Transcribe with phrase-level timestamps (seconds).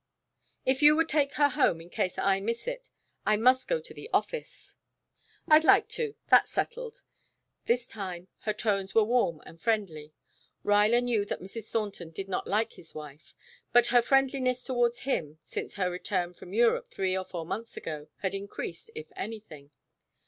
[0.65, 2.89] "If you would take her home in case I miss it.
[3.23, 4.75] I must go to the office"
[5.47, 6.15] "I'd like to.
[6.29, 7.03] That's settled."
[7.67, 10.15] This time her tones were warm and friendly.
[10.65, 11.69] Ruyler knew that Mrs.
[11.69, 13.35] Thornton did not like his wife,
[13.71, 18.07] but her friendliness toward him, since her return from Europe three or four months ago,
[18.21, 19.69] had increased, if anything.